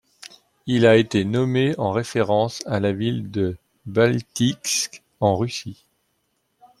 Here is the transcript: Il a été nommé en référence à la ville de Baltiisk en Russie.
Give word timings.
Il 0.65 0.87
a 0.87 0.95
été 0.97 1.25
nommé 1.25 1.77
en 1.77 1.91
référence 1.91 2.63
à 2.65 2.79
la 2.79 2.91
ville 2.91 3.29
de 3.29 3.55
Baltiisk 3.85 5.03
en 5.19 5.37
Russie. 5.37 5.85